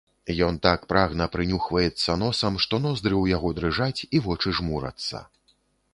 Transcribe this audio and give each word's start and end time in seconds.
Ён 0.45 0.55
так 0.67 0.85
прагна 0.93 1.27
прынюхваецца 1.35 2.17
носам, 2.23 2.57
што 2.65 2.75
ноздры 2.87 3.11
ў 3.11 3.25
яго 3.35 3.53
дрыжаць 3.61 4.05
і 4.17 4.27
вочы 4.29 4.49
жмурацца. 4.61 5.25